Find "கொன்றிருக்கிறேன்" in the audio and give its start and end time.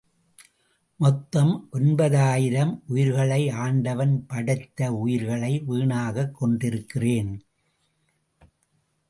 6.33-7.45